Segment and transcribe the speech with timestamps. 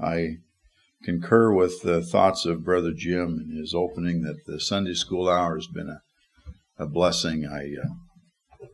[0.00, 0.36] I
[1.04, 5.56] concur with the thoughts of Brother Jim in his opening that the Sunday school hour
[5.56, 6.02] has been a,
[6.82, 7.46] a blessing.
[7.46, 8.66] I uh,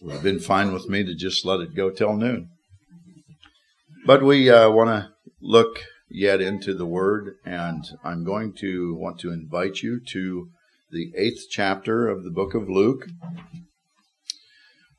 [0.00, 2.48] would have been fine with me to just let it go till noon.
[4.06, 5.10] But we uh, want to
[5.40, 10.48] look yet into the Word, and I'm going to want to invite you to
[10.90, 13.06] the eighth chapter of the book of Luke.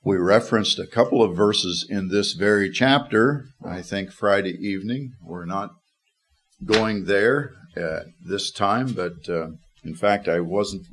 [0.06, 5.14] We referenced a couple of verses in this very chapter, I think Friday evening.
[5.20, 5.72] We're not
[6.64, 7.50] going there
[8.24, 9.48] this time, but uh,
[9.84, 10.86] in fact, I wasn't.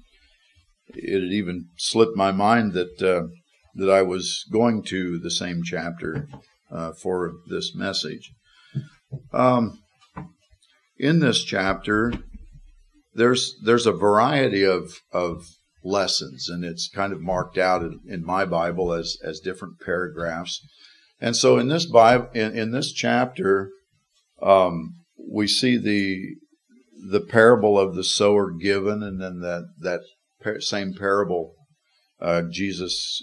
[0.95, 3.28] It had even slipped my mind that uh,
[3.74, 6.26] that I was going to the same chapter
[6.70, 8.32] uh, for this message.
[9.34, 9.79] Um,
[10.96, 12.15] in this chapter,
[13.12, 15.45] there's there's a variety of of
[15.84, 20.60] lessons, and it's kind of marked out in, in my Bible as as different paragraphs.
[21.20, 23.70] And so in this Bible, in, in this chapter,
[24.40, 24.95] um,
[25.30, 26.37] we see the
[27.10, 31.54] the parable of the sower given, and then that that same parable,
[32.20, 33.23] uh, Jesus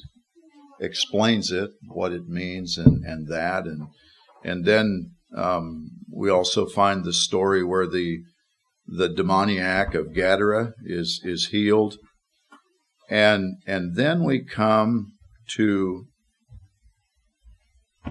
[0.80, 3.88] explains it, what it means, and and that, and
[4.44, 8.20] and then um, we also find the story where the
[8.88, 11.98] the demoniac of Gadara is is healed,
[13.10, 15.14] and and then we come
[15.56, 16.06] to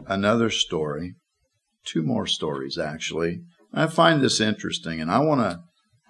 [0.06, 1.14] another story,
[1.84, 3.40] two more stories actually,
[3.72, 5.60] I find this interesting, and I want to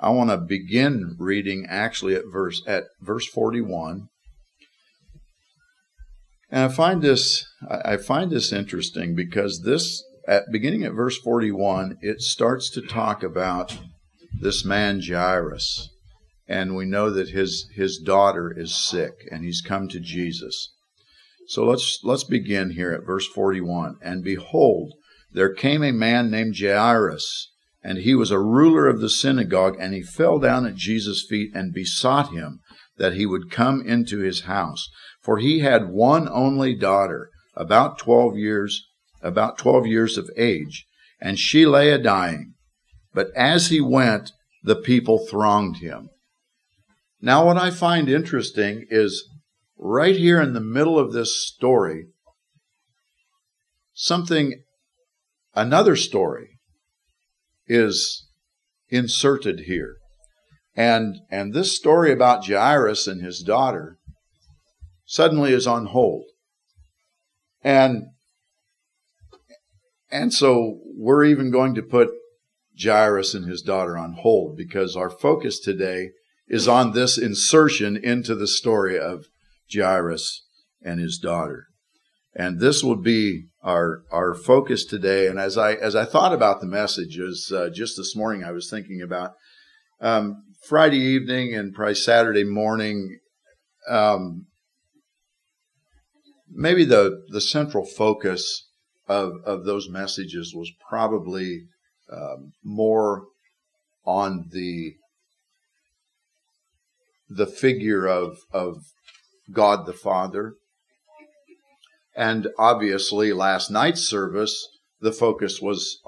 [0.01, 4.09] I want to begin reading actually at verse at verse 41.
[6.51, 11.99] And I find this I find this interesting because this at beginning at verse 41
[12.01, 13.77] it starts to talk about
[14.41, 15.91] this man Jairus
[16.49, 20.73] and we know that his his daughter is sick and he's come to Jesus.
[21.47, 24.95] So let's let's begin here at verse 41 and behold
[25.31, 29.93] there came a man named Jairus, and he was a ruler of the synagogue, and
[29.93, 32.61] he fell down at Jesus' feet and besought him
[32.97, 34.89] that he would come into his house.
[35.21, 38.87] For he had one only daughter, about twelve years,
[39.21, 40.87] about twelve years of age,
[41.21, 42.55] and she lay a dying.
[43.13, 44.33] But as he went,
[44.63, 46.09] the people thronged him.
[47.21, 49.29] Now, what I find interesting is
[49.77, 52.07] right here in the middle of this story,
[53.93, 54.63] something
[55.59, 56.61] Another story
[57.67, 58.29] is
[58.91, 59.97] inserted here.
[60.77, 63.99] And, and this story about Jairus and his daughter
[65.05, 66.27] suddenly is on hold.
[67.65, 68.05] And,
[70.13, 72.11] and so we're even going to put
[72.81, 76.11] Jairus and his daughter on hold because our focus today
[76.49, 79.27] is on this insertion into the story of
[79.73, 80.45] Jairus
[80.83, 81.67] and his daughter.
[82.35, 85.27] And this will be our our focus today.
[85.27, 88.71] And as I as I thought about the messages uh, just this morning, I was
[88.71, 89.33] thinking about
[90.01, 93.19] um, Friday evening and probably Saturday morning.
[93.89, 94.47] Um,
[96.51, 98.69] maybe the the central focus
[99.09, 101.63] of of those messages was probably
[102.13, 103.25] um, more
[104.05, 104.95] on the
[107.29, 108.77] the figure of of
[109.53, 110.55] God the Father
[112.19, 114.67] and obviously, last night's service,
[115.01, 116.01] the focus was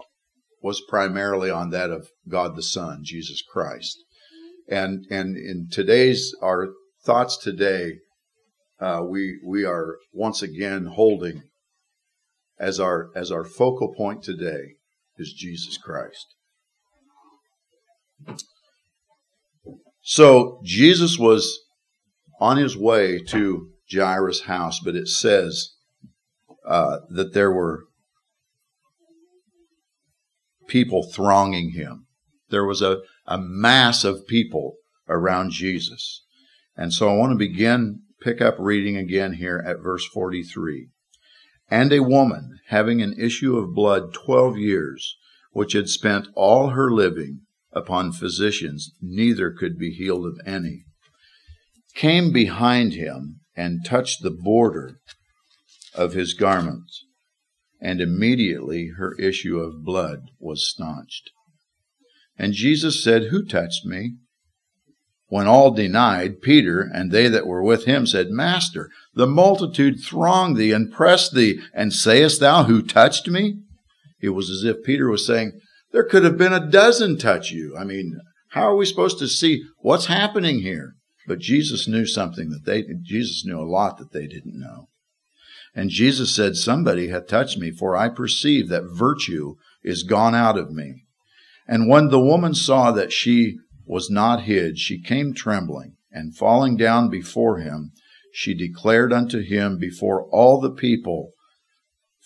[0.61, 3.97] was primarily on that of God the Son, Jesus Christ.
[4.69, 6.71] And and in today's our
[7.07, 7.99] thoughts today,
[8.81, 11.45] uh, we we are once again holding
[12.59, 14.75] as our as our focal point today
[15.17, 16.27] is Jesus Christ.
[20.03, 21.61] So Jesus was
[22.41, 25.75] on his way to Jairus' house, but it says
[26.67, 27.85] uh, that there were
[30.67, 32.07] people thronging him.
[32.49, 34.77] There was a, a mass of people
[35.09, 36.25] around Jesus.
[36.77, 40.89] And so I want to begin, pick up reading again here at verse 43.
[41.69, 45.17] And a woman having an issue of blood 12 years,
[45.53, 47.43] which had spent all her living
[47.73, 50.85] upon physicians, neither could be healed of any,
[51.95, 55.01] came behind him and touched the border
[55.95, 57.05] of his garments,
[57.81, 61.31] and immediately her issue of blood was staunched.
[62.39, 64.15] And Jesus said, Who touched me?
[65.29, 70.55] When all denied, Peter and they that were with him said, Master, the multitude throng
[70.55, 73.61] thee and press thee, and sayest thou, Who touched me?
[74.21, 75.53] It was as if Peter was saying,
[75.93, 77.77] There could have been a dozen touch you.
[77.77, 78.21] I mean,
[78.51, 80.95] how are we supposed to see what's happening here?
[81.27, 84.89] But Jesus knew something that they, Jesus knew a lot that they didn't know.
[85.75, 90.59] And Jesus said, Somebody hath touched me, for I perceive that virtue is gone out
[90.59, 91.05] of me.
[91.69, 96.77] And when the woman saw that she was not hid, she came trembling, and falling
[96.77, 97.93] down before him,
[98.33, 101.33] she declared unto him before all the people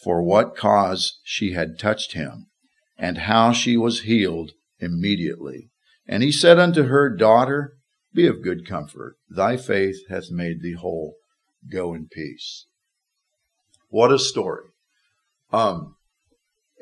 [0.03, 2.47] for what cause she had touched him,
[3.05, 5.69] and how she was healed immediately.
[6.09, 7.75] And he said unto her, Daughter,
[8.15, 9.17] be of good comfort.
[9.29, 11.17] Thy faith hath made thee whole.
[11.71, 12.65] Go in peace.
[13.91, 14.69] What a story.
[15.53, 15.97] Um,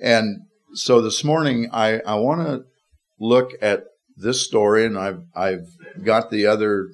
[0.00, 0.42] and
[0.74, 2.66] so this morning, I, I want to
[3.18, 3.82] look at
[4.16, 5.66] this story, and I've, I've
[6.04, 6.90] got the other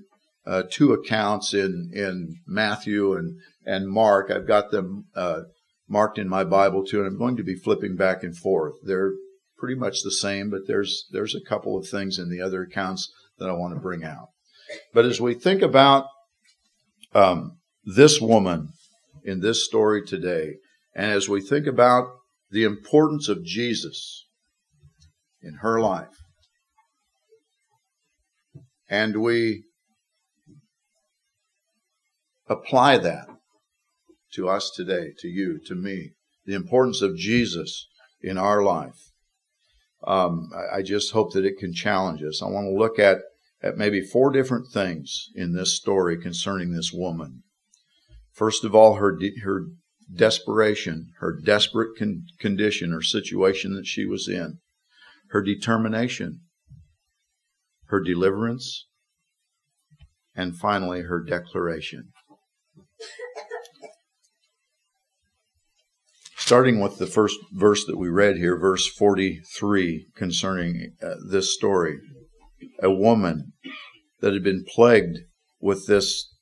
[0.46, 4.30] uh, two accounts in, in Matthew and, and Mark.
[4.30, 5.42] I've got them uh,
[5.88, 8.74] marked in my Bible too, and I'm going to be flipping back and forth.
[8.84, 9.12] They're
[9.56, 13.12] pretty much the same, but there's there's a couple of things in the other accounts
[13.38, 14.28] that I want to bring out.
[14.92, 16.06] But as we think about
[17.14, 18.68] um, this woman
[19.24, 20.56] in this story today,
[20.94, 22.08] and as we think about
[22.50, 24.26] the importance of Jesus
[25.42, 26.22] in her life,
[28.88, 29.64] and we
[32.48, 33.28] apply that
[34.38, 36.12] to us today, to you, to me,
[36.46, 37.88] the importance of Jesus
[38.22, 39.10] in our life.
[40.06, 42.40] Um, I, I just hope that it can challenge us.
[42.40, 43.18] I want to look at,
[43.60, 47.42] at maybe four different things in this story concerning this woman.
[48.32, 49.64] First of all, her, de- her
[50.14, 54.58] desperation, her desperate con- condition or situation that she was in,
[55.30, 56.42] her determination,
[57.86, 58.86] her deliverance,
[60.36, 62.12] and finally her declaration.
[66.48, 71.98] Starting with the first verse that we read here, verse 43, concerning uh, this story.
[72.82, 73.52] A woman
[74.22, 75.18] that had been plagued
[75.60, 76.34] with this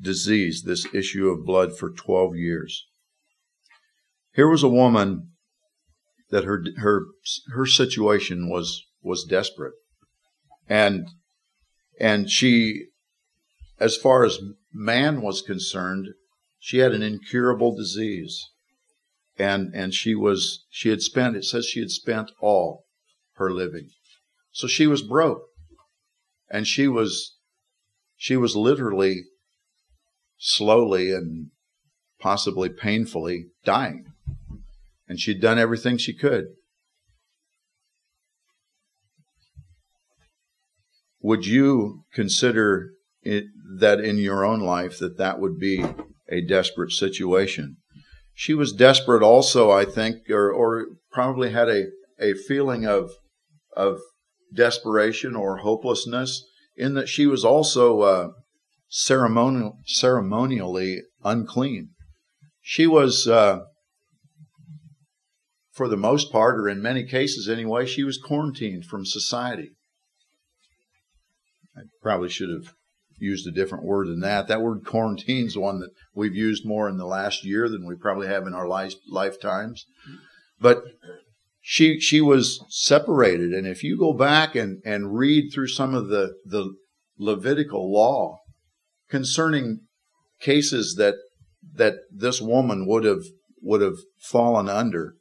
[0.00, 2.86] disease, this issue of blood for 12 years.
[4.34, 5.32] Here was a woman
[6.30, 7.02] that her her
[7.54, 9.74] her situation was was desperate.
[10.70, 11.06] And
[12.00, 12.86] and she
[13.78, 14.38] as far as
[14.72, 16.08] man was concerned,
[16.58, 18.48] she had an incurable disease
[19.42, 22.84] and and she was she had spent it says she had spent all
[23.34, 23.88] her living.
[24.52, 25.42] So she was broke.
[26.48, 27.38] And she was
[28.16, 29.24] she was literally
[30.38, 31.50] slowly and
[32.20, 34.04] possibly painfully dying.
[35.08, 36.44] And she'd done everything she could.
[41.20, 42.92] Would you consider
[43.22, 43.44] it,
[43.78, 45.84] that in your own life that that would be
[46.28, 47.78] a desperate situation
[48.34, 51.86] she was desperate also, I think, or, or probably had a,
[52.18, 53.10] a feeling of,
[53.76, 54.00] of
[54.54, 56.44] desperation or hopelessness
[56.76, 58.28] in that she was also uh,
[58.88, 61.90] ceremonial, ceremonially unclean.
[62.60, 63.60] She was, uh,
[65.72, 69.72] for the most part, or in many cases anyway, she was quarantined from society.
[71.76, 72.74] I probably should have
[73.18, 74.48] used a different word than that.
[74.48, 77.94] That word quarantine is one that we've used more in the last year than we
[77.94, 79.84] probably have in our life, lifetimes.
[80.60, 80.84] But
[81.60, 86.08] she she was separated, and if you go back and, and read through some of
[86.08, 86.74] the, the
[87.18, 88.38] Levitical law
[89.08, 89.80] concerning
[90.40, 91.14] cases that
[91.74, 93.22] that this woman would have
[93.60, 95.14] would have fallen under,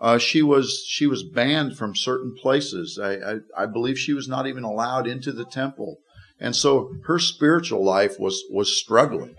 [0.00, 2.98] uh, she was she was banned from certain places.
[3.02, 5.96] I, I, I believe she was not even allowed into the temple.
[6.40, 9.34] And so her spiritual life was, was struggling,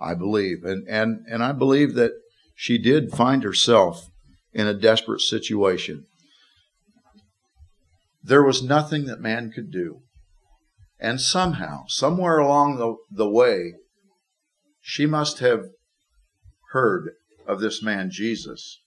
[0.00, 0.64] I believe.
[0.64, 2.12] And, and, and I believe that
[2.54, 4.08] she did find herself
[4.52, 6.04] in a desperate situation.
[8.22, 10.02] There was nothing that man could do.
[11.00, 13.74] And somehow, somewhere along the, the way,
[14.80, 15.66] she must have
[16.72, 17.10] heard
[17.46, 18.78] of this man Jesus.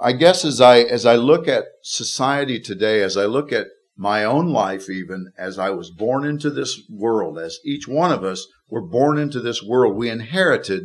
[0.00, 3.66] I guess as I as I look at society today, as I look at
[3.98, 8.22] my own life, even as I was born into this world, as each one of
[8.22, 10.84] us were born into this world, we inherited,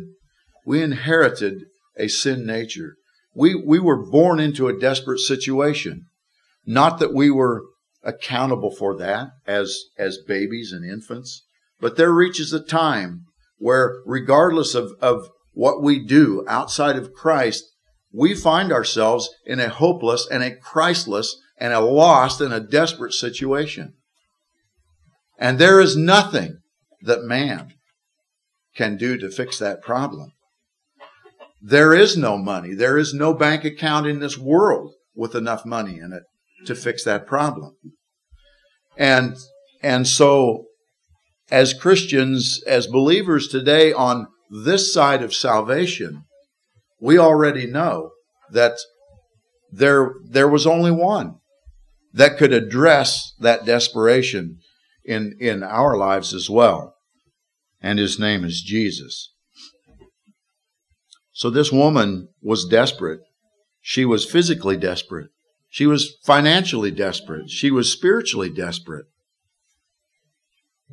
[0.66, 1.62] we inherited
[1.96, 2.96] a sin nature.
[3.32, 6.06] We, we were born into a desperate situation.
[6.66, 7.62] Not that we were
[8.02, 11.44] accountable for that as, as babies and infants,
[11.80, 13.26] but there reaches a time
[13.58, 17.64] where regardless of, of what we do outside of Christ,
[18.12, 23.12] we find ourselves in a hopeless and a Christless and a lost and a desperate
[23.12, 23.94] situation.
[25.38, 26.58] And there is nothing
[27.02, 27.74] that man
[28.74, 30.32] can do to fix that problem.
[31.60, 32.74] There is no money.
[32.74, 36.24] There is no bank account in this world with enough money in it
[36.66, 37.76] to fix that problem.
[38.96, 39.36] And,
[39.82, 40.66] and so
[41.50, 46.24] as Christians, as believers today on this side of salvation,
[47.00, 48.10] we already know
[48.50, 48.76] that
[49.70, 51.36] there, there was only one
[52.14, 54.58] that could address that desperation
[55.04, 56.94] in, in our lives as well.
[57.80, 59.34] And his name is Jesus.
[61.32, 63.20] So this woman was desperate.
[63.82, 65.28] She was physically desperate.
[65.68, 67.50] She was financially desperate.
[67.50, 69.06] She was spiritually desperate.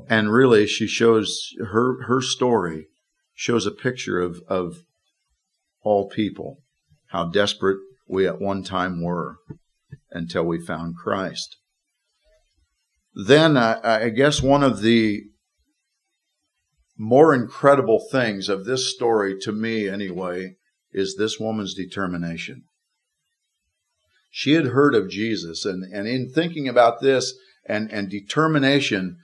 [0.09, 2.87] And really, she shows her, her story
[3.35, 4.77] shows a picture of, of
[5.83, 6.57] all people,
[7.09, 9.37] how desperate we at one time were
[10.11, 11.57] until we found Christ.
[13.13, 15.23] Then I, I guess one of the
[16.97, 20.55] more incredible things of this story, to me anyway,
[20.91, 22.63] is this woman's determination.
[24.29, 27.33] She had heard of Jesus, and, and in thinking about this
[27.67, 29.17] and, and determination,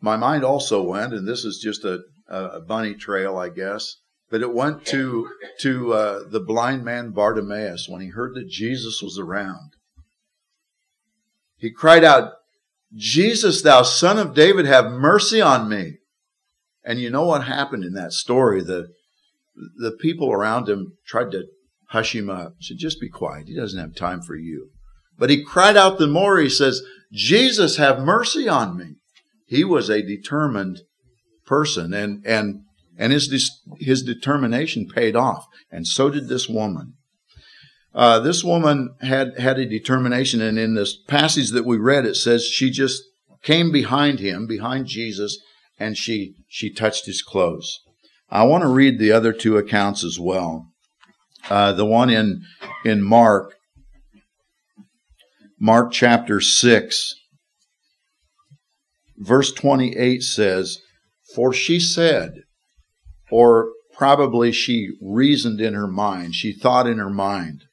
[0.00, 3.96] my mind also went, and this is just a, a bunny trail, I guess,
[4.32, 5.28] but it went to
[5.60, 9.76] to uh, the blind man Bartimaeus when he heard that Jesus was around.
[11.58, 12.32] He cried out,
[12.94, 15.98] "Jesus, thou son of David, have mercy on me!"
[16.82, 18.62] And you know what happened in that story?
[18.62, 18.88] The
[19.76, 21.44] the people around him tried to
[21.90, 22.54] hush him up.
[22.58, 23.48] Said, "Just be quiet.
[23.48, 24.70] He doesn't have time for you."
[25.18, 26.38] But he cried out the more.
[26.38, 26.80] He says,
[27.12, 28.94] "Jesus, have mercy on me."
[29.44, 30.80] He was a determined
[31.44, 32.62] person, and and
[33.02, 35.48] and his, his determination paid off.
[35.72, 36.94] And so did this woman.
[37.92, 42.14] Uh, this woman had, had a determination, and in this passage that we read, it
[42.14, 43.02] says she just
[43.42, 45.36] came behind him, behind Jesus,
[45.80, 47.80] and she, she touched his clothes.
[48.30, 50.68] I want to read the other two accounts as well.
[51.50, 52.42] Uh, the one in,
[52.84, 53.56] in Mark,
[55.58, 57.14] Mark chapter 6,
[59.16, 60.78] verse 28 says,
[61.34, 62.34] For she said,
[63.32, 67.64] or probably she reasoned in her mind, she thought in her mind,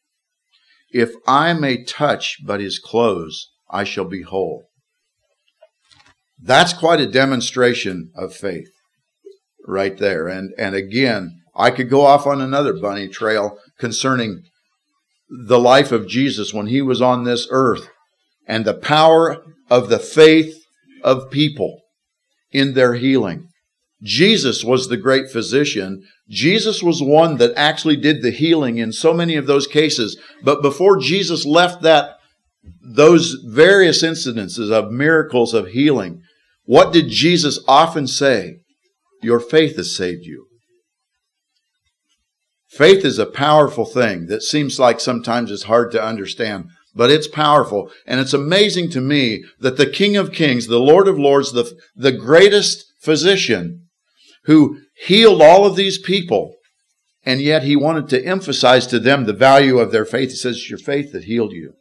[0.89, 4.63] if I may touch but his clothes, I shall be whole.
[6.41, 8.69] That's quite a demonstration of faith
[9.67, 10.29] right there.
[10.29, 14.43] And, and again, I could go off on another bunny trail concerning
[15.29, 17.89] the life of Jesus when he was on this earth
[18.47, 20.55] and the power of the faith
[21.03, 21.81] of people
[22.51, 23.49] in their healing.
[24.01, 26.03] Jesus was the great physician.
[26.29, 30.17] Jesus was one that actually did the healing in so many of those cases.
[30.41, 32.15] But before Jesus left that,
[32.81, 36.21] those various incidences of miracles of healing,
[36.63, 38.57] what did Jesus often say?
[39.21, 40.45] Your faith has saved you.
[42.69, 47.27] Faith is a powerful thing that seems like sometimes it's hard to understand, but it's
[47.27, 47.91] powerful.
[48.05, 51.75] And it's amazing to me that the King of Kings, the Lord of Lords, the,
[51.95, 53.88] the greatest physician,
[54.45, 56.55] who healed all of these people.
[57.23, 60.29] And yet he wanted to emphasize to them the value of their faith.
[60.29, 61.73] He says, it's your faith that healed you.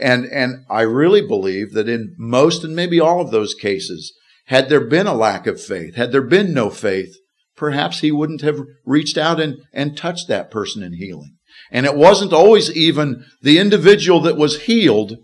[0.00, 4.68] And, and I really believe that in most and maybe all of those cases, had
[4.68, 7.16] there been a lack of faith, had there been no faith,
[7.56, 11.36] perhaps he wouldn't have reached out and, and touched that person in healing.
[11.70, 15.16] And it wasn't always even the individual that was healed.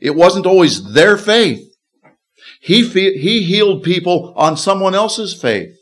[0.00, 1.71] It wasn't always their faith.
[2.62, 5.76] He, fe- he healed people on someone else's faith.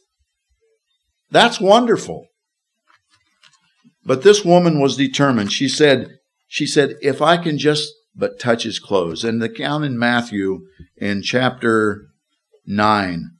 [1.31, 2.27] That's wonderful.
[4.05, 5.53] But this woman was determined.
[5.53, 6.09] She said,
[6.49, 9.25] she said, if I can just but touch his clothes.
[9.25, 10.61] And the account in Matthew
[10.97, 12.07] in chapter
[12.67, 13.31] 9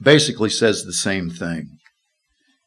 [0.00, 1.78] basically says the same thing.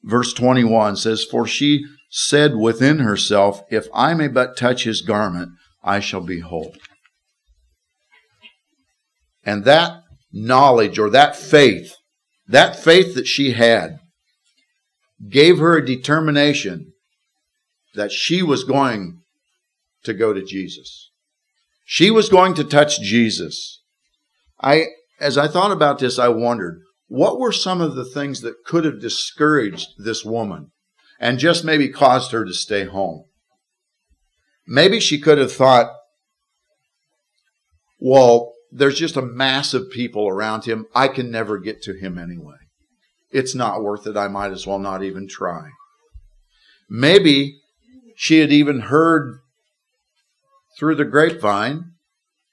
[0.03, 5.51] Verse 21 says, For she said within herself, If I may but touch his garment,
[5.83, 6.75] I shall be whole.
[9.43, 11.95] And that knowledge or that faith,
[12.47, 13.99] that faith that she had,
[15.29, 16.93] gave her a determination
[17.95, 19.21] that she was going
[20.03, 21.11] to go to Jesus.
[21.85, 23.81] She was going to touch Jesus.
[24.61, 24.85] I,
[25.19, 28.85] as I thought about this, I wondered, what were some of the things that could
[28.85, 30.71] have discouraged this woman
[31.19, 33.25] and just maybe caused her to stay home?
[34.67, 35.91] Maybe she could have thought,
[37.99, 40.85] well, there's just a mass of people around him.
[40.93, 42.57] I can never get to him anyway.
[43.31, 44.17] It's not worth it.
[44.17, 45.69] I might as well not even try.
[46.89, 47.59] Maybe
[48.15, 49.39] she had even heard
[50.77, 51.91] through the grapevine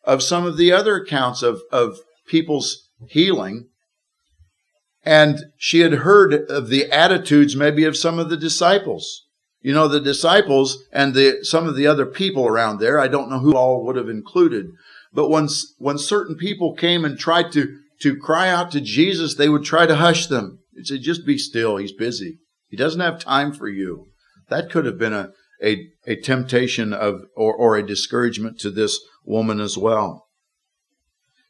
[0.04, 3.68] of some of the other accounts of, of people's healing.
[5.04, 9.23] And she had heard of the attitudes maybe of some of the disciples.
[9.61, 13.30] You know, the disciples and the, some of the other people around there, I don't
[13.30, 14.66] know who all would have included,
[15.16, 19.49] but when, when certain people came and tried to, to cry out to Jesus, they
[19.49, 20.58] would try to hush them.
[20.75, 21.78] He'd say, just be still.
[21.78, 22.38] He's busy.
[22.68, 24.08] He doesn't have time for you.
[24.50, 25.30] That could have been a,
[25.64, 30.26] a, a temptation of or, or a discouragement to this woman as well.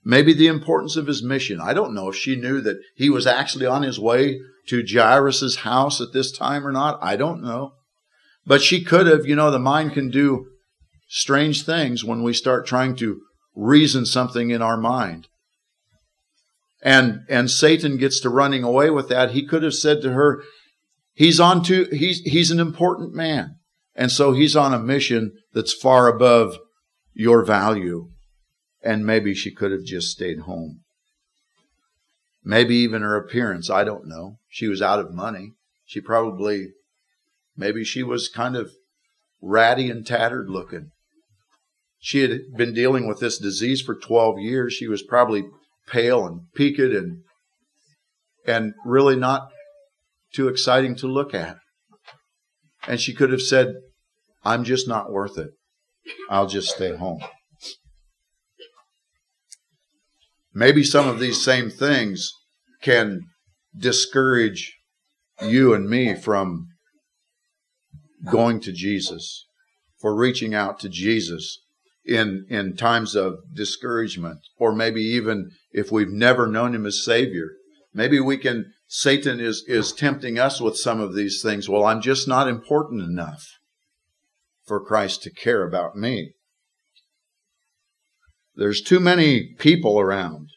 [0.05, 1.61] Maybe the importance of his mission.
[1.61, 5.57] I don't know if she knew that he was actually on his way to Jairus'
[5.57, 7.01] house at this time or not.
[7.03, 7.73] I don't know.
[8.47, 10.47] But she could have, you know, the mind can do
[11.09, 13.23] strange things when we start trying to
[13.57, 15.27] reason something in our mind.
[16.83, 19.33] And, and Satan gets to running away with that.
[19.33, 20.45] He could have said to her,
[21.15, 23.57] he's on to, he's, he's an important man.
[23.97, 26.59] And so he's on a mission that's far above
[27.15, 28.11] your value.
[28.85, 30.83] And maybe she could have just stayed home.
[32.45, 34.37] Maybe even her appearance, I don't know.
[34.49, 35.55] She was out of money.
[35.87, 36.69] She probably,
[37.57, 38.71] maybe she was kind of
[39.43, 40.91] ratty and tattered looking.
[42.07, 44.73] She had been dealing with this disease for 12 years.
[44.73, 45.43] She was probably
[45.89, 47.25] pale and peaked and
[48.47, 49.49] and really not
[50.33, 51.57] too exciting to look at.
[52.87, 53.75] And she could have said,
[54.45, 55.51] I'm just not worth it.
[56.31, 57.25] I'll just stay home.
[60.55, 62.31] Maybe some of these same things
[62.83, 63.23] can
[63.77, 64.77] discourage
[65.43, 66.69] you and me from
[68.31, 69.49] going to Jesus,
[70.01, 71.66] for reaching out to Jesus
[72.07, 77.51] in, in times of discouragement, or maybe even if we've never known him as Savior.
[77.93, 81.69] Maybe we can, Satan is, is tempting us with some of these things.
[81.69, 83.45] Well, I'm just not important enough
[84.67, 86.33] for Christ to care about me.
[88.55, 90.49] There's too many people around.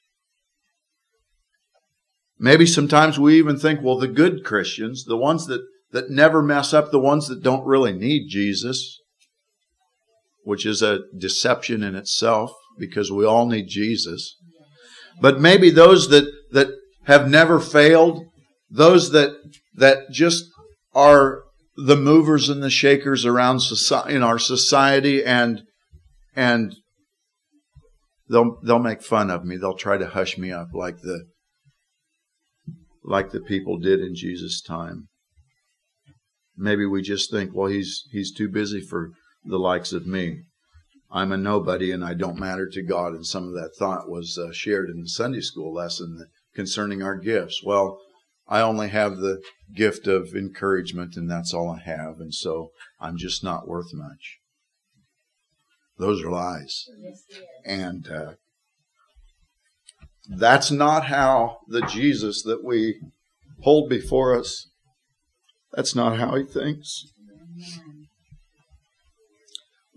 [2.37, 6.73] Maybe sometimes we even think, well, the good Christians, the ones that, that never mess
[6.73, 9.01] up, the ones that don't really need Jesus,
[10.49, 14.35] which is a deception in itself because we all need Jesus.
[15.21, 16.69] But maybe those that, that
[17.03, 18.25] have never failed,
[18.67, 19.37] those that,
[19.75, 20.45] that just
[20.95, 21.43] are
[21.75, 25.61] the movers and the shakers around society, in our society and,
[26.35, 26.73] and
[28.27, 29.55] they'll, they'll make fun of me.
[29.55, 31.27] They'll try to hush me up like the,
[33.03, 35.09] like the people did in Jesus' time.
[36.57, 39.12] Maybe we just think, well, he's, he's too busy for
[39.43, 40.43] the likes of me.
[41.12, 43.13] I'm a nobody and I don't matter to God.
[43.13, 47.15] And some of that thought was uh, shared in the Sunday school lesson concerning our
[47.15, 47.63] gifts.
[47.63, 47.99] Well,
[48.47, 49.41] I only have the
[49.73, 52.19] gift of encouragement and that's all I have.
[52.19, 54.39] And so I'm just not worth much.
[55.97, 56.86] Those are lies.
[57.65, 58.34] And uh,
[60.30, 63.02] that's not how the Jesus that we
[63.62, 64.69] hold before us,
[65.73, 67.06] that's not how he thinks.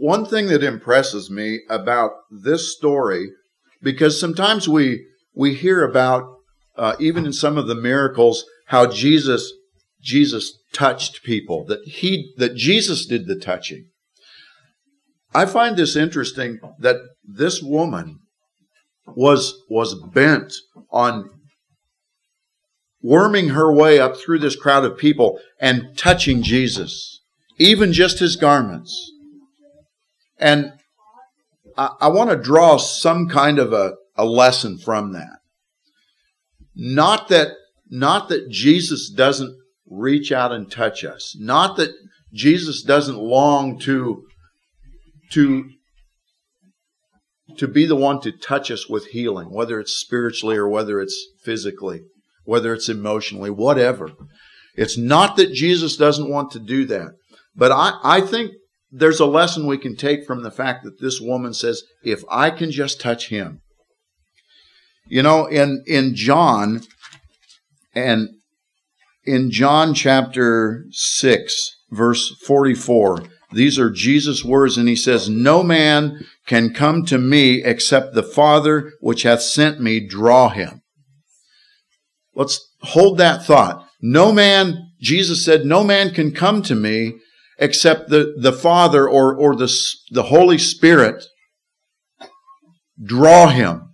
[0.02, 3.30] One thing that impresses me about this story,
[3.80, 6.24] because sometimes we we hear about
[6.76, 9.52] uh, even in some of the miracles how Jesus
[10.02, 13.90] Jesus touched people that he that Jesus did the touching.
[15.32, 18.18] I find this interesting that this woman
[19.06, 20.52] was was bent
[20.90, 21.30] on
[23.00, 27.20] worming her way up through this crowd of people and touching Jesus,
[27.56, 29.11] even just his garments.
[30.42, 30.72] And
[31.78, 35.38] I, I want to draw some kind of a, a lesson from that.
[36.74, 37.52] Not that
[37.88, 39.54] not that Jesus doesn't
[39.86, 41.36] reach out and touch us.
[41.38, 41.90] Not that
[42.32, 44.24] Jesus doesn't long to
[45.32, 45.68] to
[47.58, 51.28] to be the one to touch us with healing, whether it's spiritually or whether it's
[51.44, 52.00] physically,
[52.44, 54.10] whether it's emotionally, whatever.
[54.74, 57.10] It's not that Jesus doesn't want to do that.
[57.54, 58.52] But I, I think
[58.92, 62.50] there's a lesson we can take from the fact that this woman says, if I
[62.50, 63.62] can just touch him.
[65.06, 66.82] You know, in, in John,
[67.94, 68.28] and
[69.24, 76.24] in John chapter 6, verse 44, these are Jesus' words, and he says, No man
[76.46, 80.82] can come to me except the Father which hath sent me draw him.
[82.34, 83.86] Let's hold that thought.
[84.00, 87.14] No man, Jesus said, no man can come to me
[87.58, 89.72] except the, the Father or, or the,
[90.10, 91.24] the Holy Spirit
[93.02, 93.90] draw him.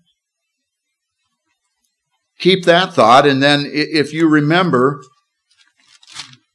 [2.39, 5.03] Keep that thought, and then if you remember,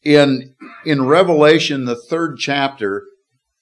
[0.01, 3.03] in in Revelation, the third chapter,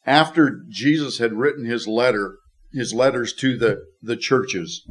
[0.06, 2.38] after Jesus had written his letter,
[2.74, 4.88] his letters to the, the churches,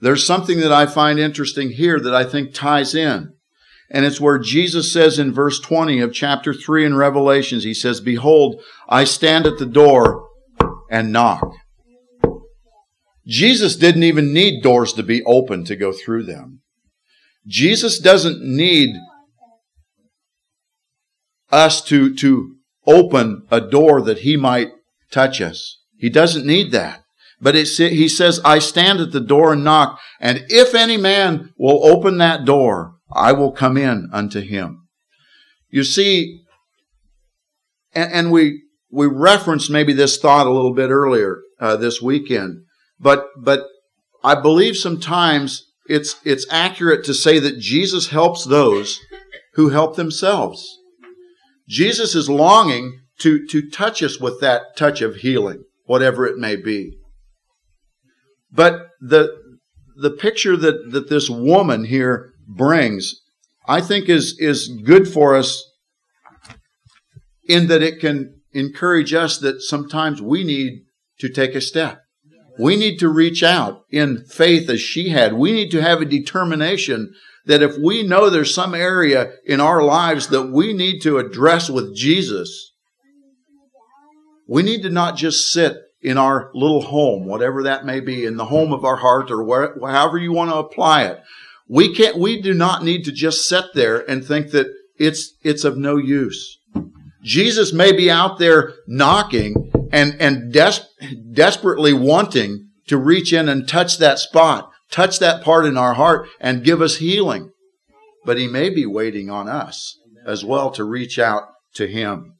[0.00, 3.34] there's something that I find interesting here that I think ties in.
[3.90, 8.00] And it's where Jesus says in verse 20 of chapter 3 in Revelations, he says,
[8.00, 10.28] Behold, I stand at the door
[10.90, 11.52] and knock.
[13.26, 16.60] Jesus didn't even need doors to be open to go through them.
[17.46, 18.94] Jesus doesn't need
[21.50, 24.68] us to, to open a door that he might
[25.10, 25.80] touch us.
[25.96, 27.02] He doesn't need that.
[27.40, 31.86] But he says, I stand at the door and knock, and if any man will
[31.86, 34.88] open that door, I will come in unto him.
[35.68, 36.42] You see,
[37.94, 42.62] and, and we, we referenced maybe this thought a little bit earlier uh, this weekend,
[42.98, 43.64] but, but
[44.22, 49.00] I believe sometimes it's, it's accurate to say that Jesus helps those
[49.54, 50.78] who help themselves.
[51.68, 56.56] Jesus is longing to, to touch us with that touch of healing, whatever it may
[56.56, 56.96] be.
[58.50, 59.30] But the,
[59.96, 63.20] the picture that, that this woman here brings,
[63.66, 65.64] I think is, is good for us
[67.44, 70.84] in that it can encourage us that sometimes we need
[71.18, 72.02] to take a step.
[72.58, 75.32] We need to reach out in faith as she had.
[75.32, 77.14] We need to have a determination
[77.46, 81.70] that if we know there's some area in our lives that we need to address
[81.70, 82.72] with Jesus,
[84.46, 88.36] we need to not just sit in our little home, whatever that may be, in
[88.36, 91.20] the home of our heart or where, however you want to apply it.
[91.70, 94.66] We can't, we do not need to just sit there and think that
[94.98, 96.58] it's, it's of no use.
[97.22, 100.84] Jesus may be out there knocking and, and des-
[101.32, 106.28] desperately wanting to reach in and touch that spot, touch that part in our heart
[106.40, 107.52] and give us healing.
[108.24, 112.34] But he may be waiting on us as well to reach out to him.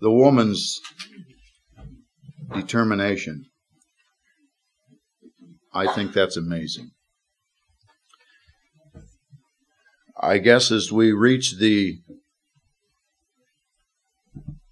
[0.00, 0.80] The woman's
[2.52, 3.47] determination.
[5.78, 6.90] I think that's amazing.
[10.20, 12.00] I guess as we reach the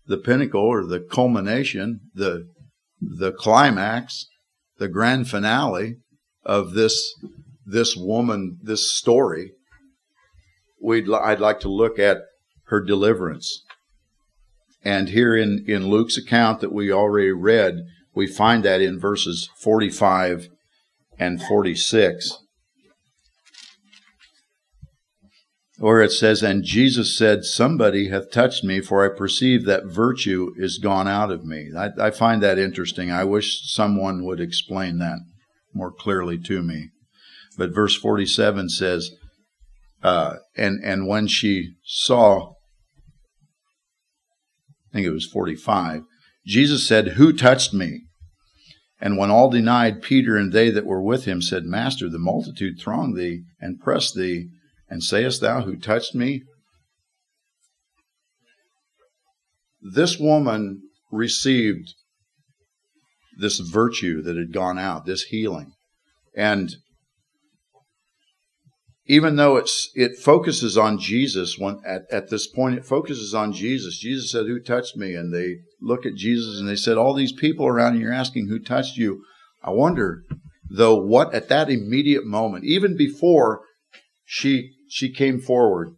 [0.09, 2.49] the pinnacle or the culmination, the
[3.01, 4.27] the climax,
[4.79, 5.99] the grand finale
[6.45, 7.14] of this
[7.64, 9.53] this woman, this story,
[10.83, 12.23] we'd I'd like to look at
[12.64, 13.62] her deliverance.
[14.83, 17.83] And here in, in Luke's account that we already read,
[18.14, 20.49] we find that in verses 45
[21.18, 22.38] and 46.
[25.79, 30.52] Or it says, And Jesus said, Somebody hath touched me, for I perceive that virtue
[30.57, 31.70] is gone out of me.
[31.76, 33.11] I, I, find that interesting.
[33.11, 35.18] I wish someone would explain that
[35.74, 36.88] more clearly to me.
[37.59, 39.11] But verse 47 says,
[40.02, 42.52] uh, and, and when she saw,
[44.90, 46.02] I think it was 45,
[46.46, 48.06] Jesus said, Who touched me?
[49.01, 52.79] And when all denied, Peter and they that were with him said, Master, the multitude
[52.81, 54.49] throng thee and press thee
[54.89, 56.43] and sayest thou, Who touched me?
[59.83, 60.83] This woman
[61.13, 61.95] received
[63.39, 65.73] this virtue that had gone out, this healing.
[66.35, 66.77] And
[69.07, 73.53] even though it's it focuses on Jesus when at, at this point it focuses on
[73.53, 73.99] Jesus.
[73.99, 75.14] Jesus said, Who touched me?
[75.14, 78.49] And they look at Jesus and they said, All these people around you, you're asking
[78.49, 79.23] who touched you.
[79.62, 80.23] I wonder
[80.69, 83.62] though what at that immediate moment, even before
[84.25, 85.90] she she came forward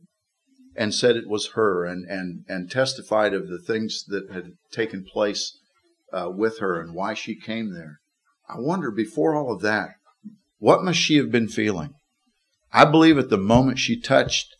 [0.77, 5.05] and said it was her and, and, and testified of the things that had taken
[5.05, 5.59] place
[6.13, 7.99] uh, with her and why she came there.
[8.49, 9.91] I wonder, before all of that,
[10.59, 11.95] what must she have been feeling?
[12.73, 14.55] I believe at the moment she touched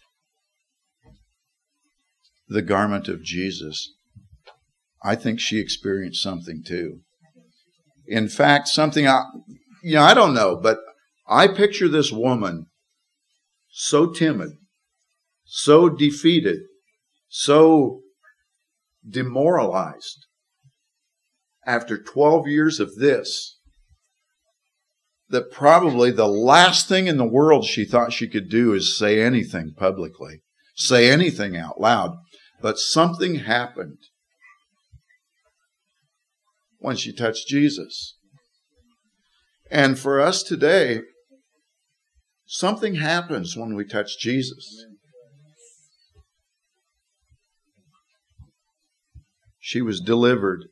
[2.49, 3.95] the garment of Jesus,
[5.03, 7.01] I think she experienced something too.
[8.07, 9.25] In fact, something I,
[9.83, 10.79] you know, I don't know, but
[11.29, 12.67] I picture this woman
[13.71, 14.53] so timid,
[15.45, 16.61] so defeated,
[17.29, 18.01] so
[19.07, 20.27] demoralized
[21.67, 23.58] after 12 years of this
[25.31, 29.21] that probably the last thing in the world she thought she could do is say
[29.21, 30.43] anything publicly,
[30.75, 32.17] say anything out loud.
[32.61, 33.99] But something happened
[36.79, 38.17] when she touched Jesus.
[39.71, 41.03] And for us today,
[42.51, 44.87] Something happens when we touch Jesus.
[49.59, 50.65] She was delivered.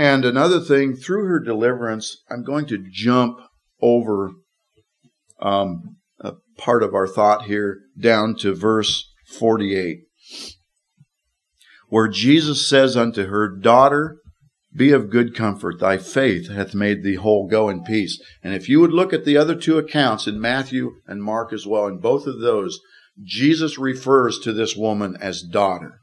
[0.00, 3.38] And another thing, through her deliverance, I'm going to jump
[3.82, 4.30] over
[5.42, 9.98] um, a part of our thought here down to verse 48,
[11.90, 14.16] where Jesus says unto her, Daughter,
[14.74, 15.80] be of good comfort.
[15.80, 17.46] Thy faith hath made thee whole.
[17.46, 18.18] Go in peace.
[18.42, 21.66] And if you would look at the other two accounts in Matthew and Mark as
[21.66, 22.80] well, in both of those,
[23.22, 25.98] Jesus refers to this woman as daughter.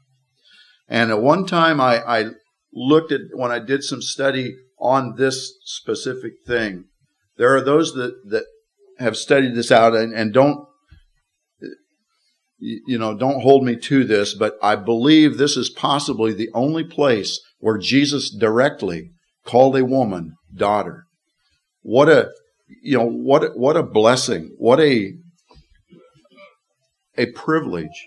[0.86, 2.30] And at one time I, I
[2.78, 6.84] looked at, when I did some study on this specific thing,
[7.36, 8.44] there are those that, that
[8.98, 10.68] have studied this out and, and don't
[12.58, 16.84] you know, don't hold me to this, but I believe this is possibly the only
[16.84, 19.12] place where Jesus directly
[19.44, 21.04] called a woman daughter.
[21.82, 22.32] What a,
[22.82, 24.54] you know, what, what a blessing.
[24.58, 25.14] What a,
[27.16, 28.06] a privilege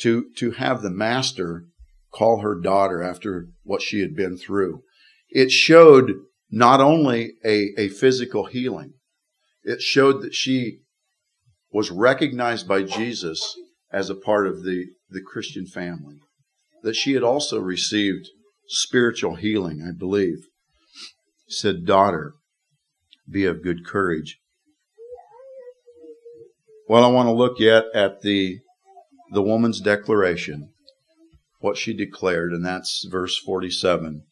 [0.00, 1.64] to, to have the master
[2.12, 4.82] call her daughter after what she had been through.
[5.30, 6.12] It showed
[6.50, 8.94] not only a, a physical healing,
[9.64, 10.80] it showed that she
[11.70, 13.56] was recognized by Jesus
[13.90, 16.16] as a part of the, the Christian family.
[16.82, 18.28] That she had also received
[18.68, 20.38] spiritual healing, I believe.
[21.46, 22.34] He said, Daughter,
[23.30, 24.38] be of good courage.
[26.88, 28.58] Well, I want to look yet at the
[29.32, 30.71] the woman's declaration,
[31.62, 34.24] what she declared, and that's verse 47.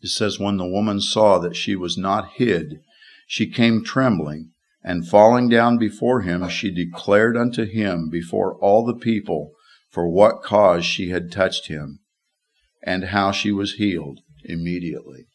[0.00, 2.80] It says, When the woman saw that she was not hid,
[3.26, 8.94] she came trembling and falling down before him, she declared unto him before all the
[8.94, 9.50] people
[9.90, 11.98] for what cause she had touched him,
[12.82, 15.26] and how she was healed immediately.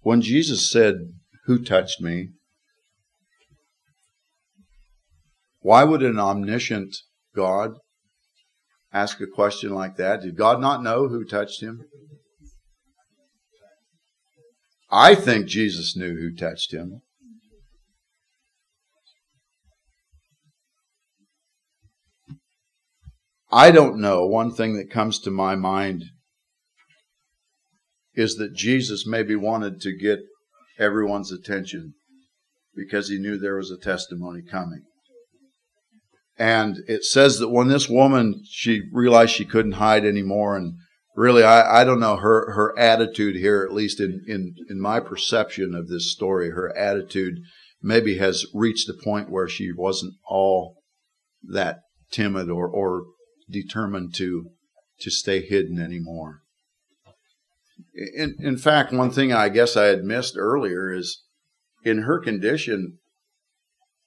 [0.00, 0.96] When Jesus said,
[1.46, 2.30] Who touched me?
[5.68, 6.96] Why would an omniscient
[7.36, 7.72] God
[8.90, 10.22] ask a question like that?
[10.22, 11.84] Did God not know who touched him?
[14.90, 17.02] I think Jesus knew who touched him.
[23.52, 24.24] I don't know.
[24.24, 26.04] One thing that comes to my mind
[28.14, 30.20] is that Jesus maybe wanted to get
[30.78, 31.92] everyone's attention
[32.74, 34.84] because he knew there was a testimony coming.
[36.38, 40.56] And it says that when this woman, she realized she couldn't hide anymore.
[40.56, 40.74] And
[41.16, 45.00] really, I, I don't know her, her attitude here, at least in, in, in my
[45.00, 47.40] perception of this story, her attitude
[47.82, 50.76] maybe has reached a point where she wasn't all
[51.42, 53.06] that timid or, or
[53.50, 54.50] determined to,
[55.00, 56.42] to stay hidden anymore.
[58.16, 61.24] In, in fact, one thing I guess I had missed earlier is
[61.84, 62.98] in her condition,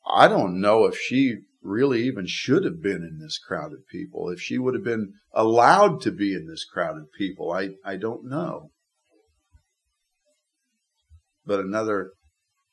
[0.09, 4.29] I don't know if she really even should have been in this crowd of people.
[4.29, 7.97] If she would have been allowed to be in this crowd of people, I, I
[7.97, 8.71] don't know.
[11.45, 12.11] But another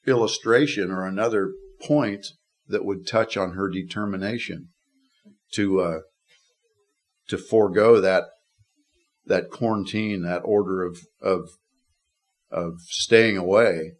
[0.06, 2.26] illustration or another point
[2.66, 4.68] that would touch on her determination
[5.54, 5.98] to uh,
[7.28, 8.24] to forego that
[9.26, 11.50] that quarantine, that order of of
[12.50, 13.92] of staying away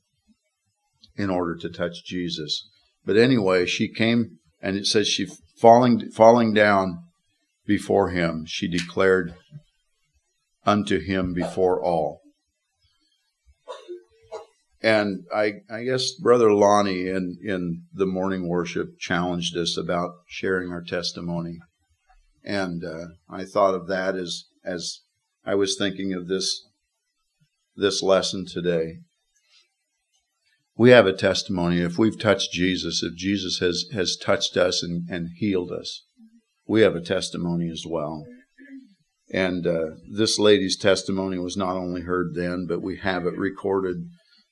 [1.17, 2.69] in order to touch Jesus.
[3.05, 7.05] But anyway, she came and it says she falling falling down
[7.67, 9.35] before him, she declared
[10.65, 12.21] unto him before all.
[14.81, 20.71] And I, I guess Brother Lonnie in, in the morning worship challenged us about sharing
[20.71, 21.59] our testimony.
[22.45, 25.01] And uh, I thought of that as, as
[25.45, 26.65] I was thinking of this,
[27.75, 29.01] this lesson today
[30.79, 31.81] we have a testimony.
[31.81, 36.05] If we've touched Jesus, if Jesus has, has touched us and, and healed us,
[36.67, 38.25] we have a testimony as well.
[39.31, 44.09] And uh, this lady's testimony was not only heard then, but we have it recorded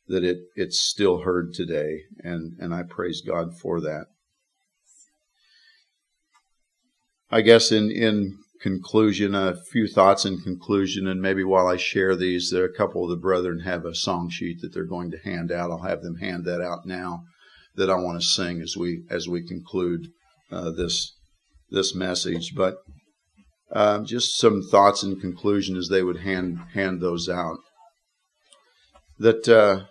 [0.08, 2.00] that it, it's still heard today.
[2.18, 4.06] And, and I praise God for that.
[7.30, 8.36] I guess in, in
[8.66, 13.11] conclusion, a few thoughts in conclusion, and maybe while I share these, a couple of
[13.11, 15.70] the brethren have a song sheet that they're going to hand out.
[15.70, 17.22] I'll have them hand that out now
[17.76, 20.09] that I want to sing as we as we conclude
[20.50, 21.14] uh, this
[21.70, 22.57] this message.
[22.57, 22.79] But
[23.70, 27.59] uh, just some thoughts in conclusion as they would hand hand those out.
[29.20, 29.85] That uh,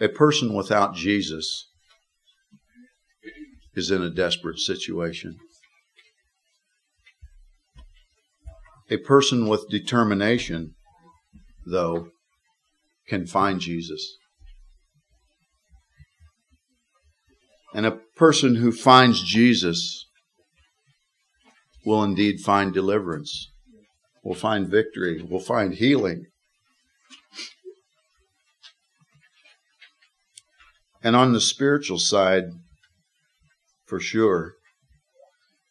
[0.00, 1.68] a person without Jesus
[3.74, 5.40] is in a desperate situation.
[8.92, 10.74] A person with determination,
[11.64, 12.08] though,
[13.08, 14.18] can find Jesus.
[17.72, 20.04] And a person who finds Jesus
[21.86, 23.50] will indeed find deliverance,
[24.22, 26.26] will find victory, will find healing.
[31.02, 32.44] And on the spiritual side,
[33.86, 34.52] for sure,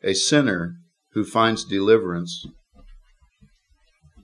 [0.04, 0.74] a sinner
[1.12, 2.48] who finds deliverance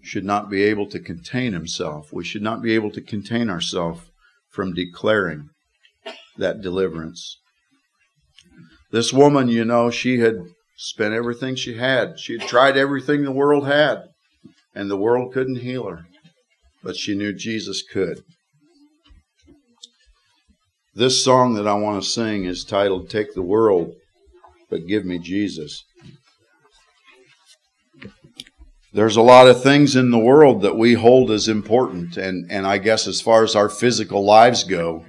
[0.07, 2.13] should not be able to contain himself.
[2.13, 4.01] We should not be able to contain ourselves
[4.49, 5.49] from declaring
[6.37, 7.37] that deliverance.
[8.91, 10.35] This woman, you know, she had
[10.77, 12.19] spent everything she had.
[12.19, 14.03] She had tried everything the world had.
[14.73, 16.05] and the world couldn't heal her,
[16.83, 18.23] but she knew Jesus could.
[20.93, 23.93] This song that I want to sing is titled Take the World,
[24.69, 25.83] but Give Me Jesus.
[28.93, 32.65] There's a lot of things in the world that we hold as important, and, and
[32.65, 35.05] I guess as far as our physical lives go,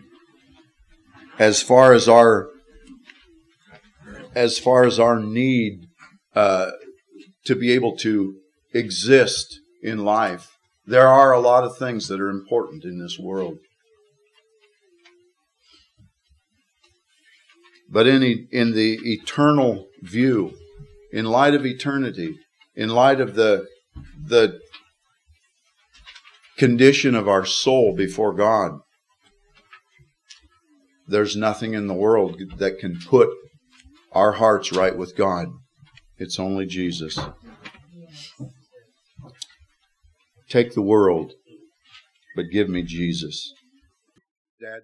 [1.39, 2.49] as far as our
[4.35, 5.87] as far as our need
[6.35, 6.71] uh,
[7.45, 8.37] to be able to
[8.75, 13.59] exist in life, there are a lot of things that are important in this world.
[17.91, 20.53] But in, in the eternal view,
[21.13, 22.37] in light of eternity,
[22.79, 23.67] in light of the,
[24.25, 24.61] the
[26.57, 28.79] condition of our soul before God,
[31.09, 33.31] there's nothing in the world that can put
[34.13, 35.49] our hearts right with God.
[36.19, 37.19] It's only Jesus.
[40.49, 41.33] Take the world,
[42.37, 43.53] but give me Jesus.
[44.61, 44.81] Dad,